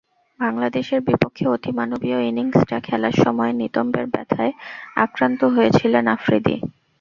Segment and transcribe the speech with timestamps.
[0.39, 4.53] বাংলাদেশের বিপক্ষে অতিমানবীয় ইনিংসটা খেলার সময় নিতম্বের ব্যথায়
[4.97, 6.55] আক্রান্ত হয়েছিলেন আফ্রিদি।